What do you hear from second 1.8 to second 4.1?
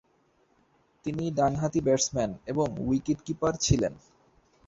Batsman এবং wicket keeper ছিলেন।